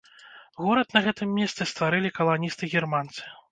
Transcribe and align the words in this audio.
Горад 0.61 0.95
на 0.95 1.01
гэтым 1.09 1.29
месцы 1.41 1.69
стварылі 1.73 2.13
каланісты-германцы. 2.19 3.21